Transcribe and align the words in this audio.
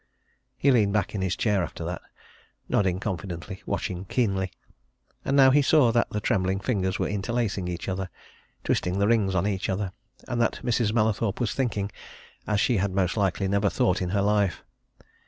He 0.57 0.71
leaned 0.71 0.93
back 0.93 1.13
in 1.13 1.21
his 1.21 1.35
chair 1.35 1.61
after 1.61 1.85
that 1.85 2.01
nodding 2.67 2.99
confidently, 2.99 3.61
watching 3.67 4.05
keenly. 4.05 4.51
And 5.23 5.37
now 5.37 5.51
he 5.51 5.61
saw 5.61 5.91
that 5.91 6.09
the 6.09 6.19
trembling 6.19 6.59
fingers 6.59 6.97
were 6.97 7.07
interlacing 7.07 7.67
each 7.67 7.87
other, 7.87 8.09
twisting 8.63 8.97
the 8.97 9.07
rings 9.07 9.35
on 9.35 9.45
each 9.45 9.69
other, 9.69 9.91
and 10.27 10.41
that 10.41 10.59
Mrs. 10.63 10.91
Mallathorpe 10.91 11.39
was 11.39 11.53
thinking 11.53 11.91
as 12.47 12.59
she 12.59 12.77
had 12.77 12.95
most 12.95 13.15
likely 13.15 13.47
never 13.47 13.69
thought 13.69 14.01
in 14.01 14.09
her 14.09 14.23
life. 14.23 14.63